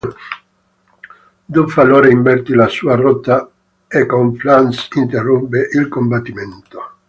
[1.47, 3.47] Duff allora invertì la sua rotta
[3.87, 6.95] e Conflans interruppe il combattimento.